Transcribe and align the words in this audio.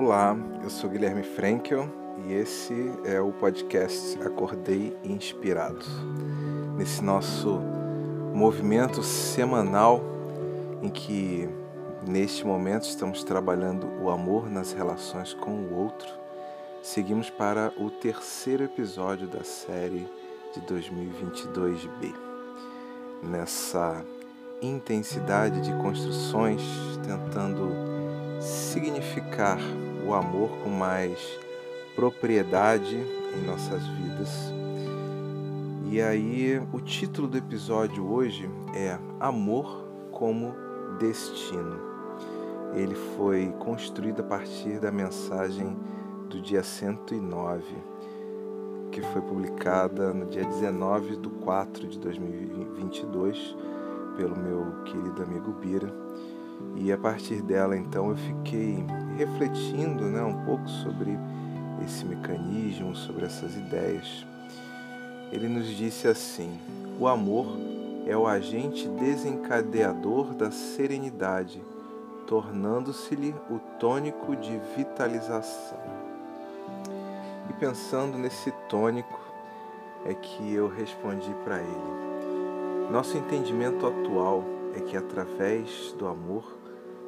Olá, 0.00 0.38
eu 0.62 0.70
sou 0.70 0.88
Guilherme 0.88 1.24
Frankel 1.24 1.88
e 2.24 2.32
esse 2.32 2.72
é 3.04 3.20
o 3.20 3.32
podcast 3.32 4.16
Acordei 4.22 4.96
Inspirado. 5.02 5.84
Nesse 6.76 7.02
nosso 7.02 7.58
movimento 8.32 9.02
semanal 9.02 10.00
em 10.80 10.88
que 10.88 11.48
neste 12.06 12.46
momento 12.46 12.84
estamos 12.84 13.24
trabalhando 13.24 13.88
o 14.00 14.08
amor 14.08 14.48
nas 14.48 14.72
relações 14.72 15.34
com 15.34 15.50
o 15.50 15.74
outro, 15.74 16.08
seguimos 16.80 17.28
para 17.28 17.72
o 17.76 17.90
terceiro 17.90 18.62
episódio 18.62 19.26
da 19.26 19.42
série 19.42 20.06
de 20.54 20.60
2022B. 20.60 22.14
Nessa 23.20 24.04
intensidade 24.62 25.60
de 25.60 25.72
construções, 25.82 26.62
tentando 27.04 27.97
significar 28.40 29.58
o 30.06 30.14
amor 30.14 30.50
com 30.62 30.70
mais 30.70 31.18
propriedade 31.94 32.96
em 32.96 33.46
nossas 33.46 33.86
vidas. 33.86 34.52
E 35.90 36.00
aí, 36.00 36.60
o 36.72 36.80
título 36.80 37.26
do 37.26 37.38
episódio 37.38 38.06
hoje 38.06 38.48
é 38.74 38.98
Amor 39.18 39.88
como 40.12 40.54
Destino. 40.98 41.80
Ele 42.74 42.94
foi 43.16 43.52
construído 43.58 44.20
a 44.20 44.24
partir 44.24 44.78
da 44.78 44.92
mensagem 44.92 45.76
do 46.28 46.40
dia 46.40 46.62
109, 46.62 47.64
que 48.92 49.00
foi 49.00 49.22
publicada 49.22 50.12
no 50.12 50.26
dia 50.26 50.44
19 50.44 51.16
de 51.16 51.28
4 51.28 51.88
de 51.88 51.98
2022 51.98 53.56
pelo 54.16 54.36
meu 54.36 54.82
querido 54.84 55.22
amigo 55.22 55.52
Bira. 55.52 55.92
E 56.76 56.92
a 56.92 56.98
partir 56.98 57.42
dela, 57.42 57.76
então, 57.76 58.10
eu 58.10 58.16
fiquei 58.16 58.84
refletindo 59.16 60.04
né, 60.04 60.22
um 60.22 60.44
pouco 60.44 60.68
sobre 60.68 61.18
esse 61.84 62.04
mecanismo, 62.04 62.94
sobre 62.94 63.24
essas 63.24 63.56
ideias. 63.56 64.24
Ele 65.32 65.48
nos 65.48 65.66
disse 65.66 66.06
assim: 66.06 66.58
o 66.98 67.06
amor 67.06 67.46
é 68.06 68.16
o 68.16 68.26
agente 68.26 68.88
desencadeador 68.88 70.34
da 70.34 70.50
serenidade, 70.50 71.62
tornando-se-lhe 72.26 73.34
o 73.50 73.58
tônico 73.78 74.34
de 74.36 74.58
vitalização. 74.76 75.78
E 77.50 77.52
pensando 77.54 78.16
nesse 78.16 78.50
tônico, 78.68 79.20
é 80.04 80.14
que 80.14 80.54
eu 80.54 80.68
respondi 80.68 81.34
para 81.44 81.58
ele. 81.58 82.90
Nosso 82.90 83.18
entendimento 83.18 83.86
atual 83.86 84.42
é 84.78 84.80
que 84.80 84.96
através 84.96 85.92
do 85.98 86.06
amor 86.06 86.56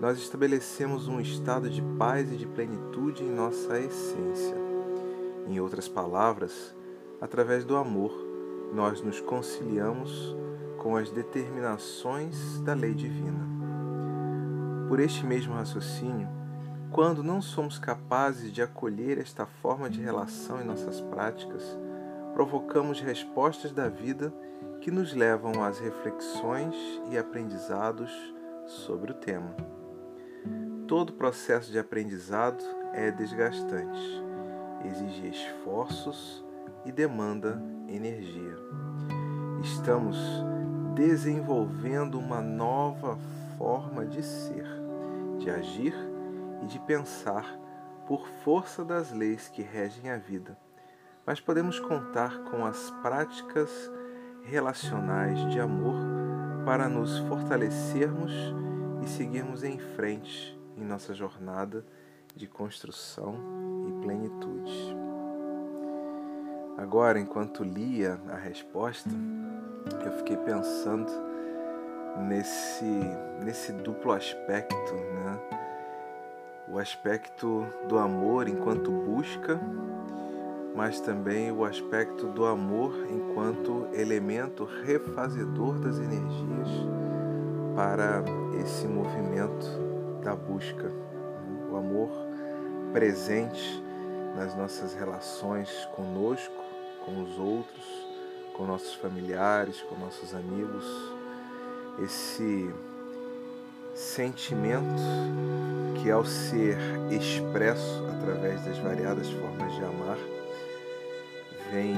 nós 0.00 0.18
estabelecemos 0.18 1.08
um 1.08 1.20
estado 1.20 1.68
de 1.68 1.82
paz 1.98 2.32
e 2.32 2.36
de 2.36 2.46
plenitude 2.46 3.24
em 3.24 3.30
nossa 3.30 3.78
essência. 3.80 4.56
Em 5.48 5.58
outras 5.58 5.88
palavras, 5.88 6.74
através 7.20 7.64
do 7.64 7.76
amor, 7.76 8.12
nós 8.72 9.00
nos 9.00 9.20
conciliamos 9.20 10.36
com 10.78 10.96
as 10.96 11.10
determinações 11.10 12.60
da 12.60 12.72
lei 12.72 12.94
divina. 12.94 13.44
Por 14.88 15.00
este 15.00 15.26
mesmo 15.26 15.54
raciocínio, 15.54 16.28
quando 16.92 17.22
não 17.22 17.42
somos 17.42 17.78
capazes 17.78 18.52
de 18.52 18.62
acolher 18.62 19.18
esta 19.18 19.44
forma 19.44 19.90
de 19.90 20.00
relação 20.00 20.60
em 20.60 20.64
nossas 20.64 21.00
práticas, 21.00 21.76
provocamos 22.32 23.00
respostas 23.00 23.72
da 23.72 23.88
vida 23.88 24.32
que 24.86 24.90
nos 24.92 25.12
levam 25.12 25.64
às 25.64 25.80
reflexões 25.80 26.76
e 27.10 27.18
aprendizados 27.18 28.08
sobre 28.68 29.10
o 29.10 29.14
tema. 29.16 29.52
Todo 30.86 31.14
processo 31.14 31.72
de 31.72 31.78
aprendizado 31.80 32.62
é 32.92 33.10
desgastante, 33.10 34.22
exige 34.84 35.26
esforços 35.26 36.46
e 36.84 36.92
demanda 36.92 37.60
energia. 37.88 38.56
Estamos 39.60 40.16
desenvolvendo 40.94 42.16
uma 42.16 42.40
nova 42.40 43.18
forma 43.58 44.06
de 44.06 44.22
ser, 44.22 44.68
de 45.40 45.50
agir 45.50 45.96
e 46.62 46.66
de 46.66 46.78
pensar 46.78 47.58
por 48.06 48.28
força 48.44 48.84
das 48.84 49.10
leis 49.10 49.48
que 49.48 49.62
regem 49.62 50.12
a 50.12 50.16
vida, 50.16 50.56
mas 51.26 51.40
podemos 51.40 51.80
contar 51.80 52.38
com 52.44 52.64
as 52.64 52.88
práticas 53.02 53.90
relacionais 54.48 55.38
de 55.50 55.60
amor 55.60 55.96
para 56.64 56.88
nos 56.88 57.18
fortalecermos 57.20 58.32
e 59.02 59.08
seguirmos 59.08 59.62
em 59.62 59.78
frente 59.78 60.58
em 60.76 60.84
nossa 60.84 61.14
jornada 61.14 61.84
de 62.34 62.46
construção 62.46 63.34
e 63.88 64.02
plenitude. 64.02 64.96
Agora, 66.76 67.18
enquanto 67.18 67.64
lia 67.64 68.20
a 68.28 68.36
resposta, 68.36 69.08
eu 70.04 70.12
fiquei 70.18 70.36
pensando 70.36 71.10
nesse, 72.28 72.84
nesse 73.42 73.72
duplo 73.72 74.12
aspecto, 74.12 74.94
né? 74.94 75.40
O 76.68 76.78
aspecto 76.78 77.64
do 77.88 77.98
amor 77.98 78.48
enquanto 78.48 78.90
busca 78.90 79.58
mas 80.76 81.00
também 81.00 81.50
o 81.50 81.64
aspecto 81.64 82.26
do 82.26 82.44
amor 82.44 82.92
enquanto 83.08 83.88
elemento 83.94 84.68
refazedor 84.84 85.78
das 85.78 85.98
energias 85.98 86.68
para 87.74 88.22
esse 88.62 88.86
movimento 88.86 89.66
da 90.22 90.36
busca. 90.36 90.92
O 91.72 91.76
amor 91.76 92.10
presente 92.92 93.82
nas 94.36 94.54
nossas 94.54 94.92
relações 94.92 95.70
conosco, 95.96 96.62
com 97.06 97.22
os 97.22 97.38
outros, 97.38 98.06
com 98.54 98.66
nossos 98.66 98.94
familiares, 98.94 99.80
com 99.82 99.96
nossos 99.96 100.34
amigos. 100.34 100.84
Esse 102.04 102.70
sentimento 103.94 105.02
que, 106.02 106.10
ao 106.10 106.24
ser 106.26 106.76
expresso 107.10 108.04
através 108.14 108.62
das 108.66 108.76
variadas 108.78 109.30
formas 109.30 109.74
de 109.74 109.82
amar, 109.82 110.18
vem 111.70 111.94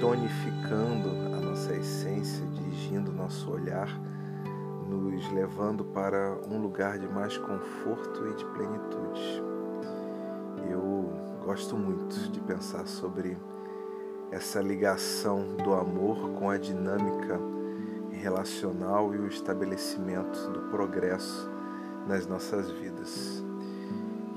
tonificando 0.00 1.10
a 1.36 1.40
nossa 1.40 1.74
essência, 1.74 2.44
dirigindo 2.46 3.12
nosso 3.12 3.50
olhar, 3.50 3.88
nos 4.88 5.30
levando 5.32 5.84
para 5.84 6.38
um 6.48 6.60
lugar 6.60 6.98
de 6.98 7.08
mais 7.08 7.36
conforto 7.38 8.28
e 8.28 8.34
de 8.34 8.44
plenitude. 8.46 9.42
Eu 10.70 11.12
gosto 11.44 11.76
muito 11.76 12.30
de 12.30 12.40
pensar 12.40 12.86
sobre 12.86 13.36
essa 14.30 14.60
ligação 14.60 15.56
do 15.56 15.74
amor 15.74 16.30
com 16.32 16.50
a 16.50 16.58
dinâmica 16.58 17.38
relacional 18.10 19.14
e 19.14 19.18
o 19.18 19.26
estabelecimento 19.26 20.50
do 20.50 20.70
progresso 20.70 21.50
nas 22.06 22.26
nossas 22.26 22.70
vidas. 22.70 23.44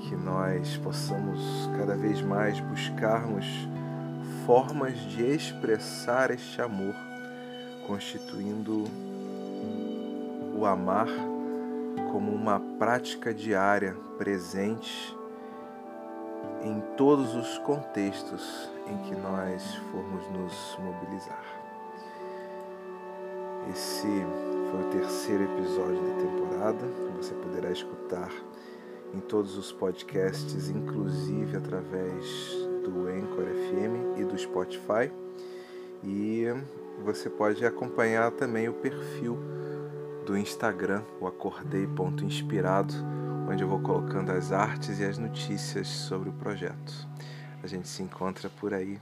Que 0.00 0.14
nós 0.14 0.76
possamos 0.78 1.40
cada 1.76 1.96
vez 1.96 2.22
mais 2.22 2.60
buscarmos 2.60 3.68
formas 4.48 4.98
de 5.10 5.22
expressar 5.24 6.30
este 6.30 6.62
amor, 6.62 6.94
constituindo 7.86 8.84
o 10.56 10.64
amar 10.64 11.06
como 12.10 12.32
uma 12.32 12.58
prática 12.78 13.34
diária 13.34 13.94
presente 14.16 15.14
em 16.64 16.80
todos 16.96 17.34
os 17.34 17.58
contextos 17.58 18.70
em 18.86 18.96
que 19.02 19.14
nós 19.16 19.74
formos 19.92 20.26
nos 20.30 20.78
mobilizar. 20.82 21.44
Esse 23.70 24.06
foi 24.70 24.80
o 24.80 24.90
terceiro 24.90 25.44
episódio 25.44 26.00
da 26.00 26.22
temporada. 26.22 26.86
Você 27.18 27.34
poderá 27.34 27.70
escutar 27.70 28.32
em 29.12 29.20
todos 29.20 29.58
os 29.58 29.70
podcasts, 29.72 30.70
inclusive 30.70 31.54
através 31.54 32.67
do 32.90 33.06
Anchor 33.08 33.44
FM 33.44 34.18
e 34.18 34.24
do 34.24 34.36
Spotify. 34.38 35.10
E 36.02 36.46
você 37.04 37.28
pode 37.28 37.64
acompanhar 37.64 38.30
também 38.32 38.68
o 38.68 38.74
perfil 38.74 39.38
do 40.24 40.36
Instagram, 40.36 41.02
o 41.20 41.26
acordei.inspirado, 41.26 42.94
onde 43.50 43.62
eu 43.62 43.68
vou 43.68 43.80
colocando 43.80 44.30
as 44.30 44.52
artes 44.52 45.00
e 45.00 45.04
as 45.04 45.16
notícias 45.16 45.88
sobre 45.88 46.28
o 46.28 46.32
projeto. 46.32 47.08
A 47.62 47.66
gente 47.66 47.88
se 47.88 48.02
encontra 48.02 48.48
por 48.48 48.74
aí 48.74 49.00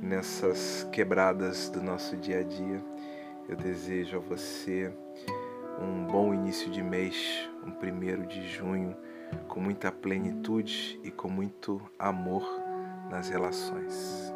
nessas 0.00 0.86
quebradas 0.92 1.68
do 1.68 1.82
nosso 1.82 2.16
dia 2.16 2.40
a 2.40 2.42
dia. 2.42 2.82
Eu 3.48 3.56
desejo 3.56 4.16
a 4.16 4.20
você 4.20 4.92
um 5.80 6.06
bom 6.06 6.32
início 6.32 6.70
de 6.70 6.82
mês, 6.82 7.48
um 7.66 7.70
primeiro 7.70 8.26
de 8.26 8.48
junho, 8.48 8.96
com 9.48 9.60
muita 9.60 9.90
plenitude 9.90 11.00
e 11.02 11.10
com 11.10 11.28
muito 11.28 11.80
amor 11.98 12.69
nas 13.10 13.28
relações. 13.28 14.32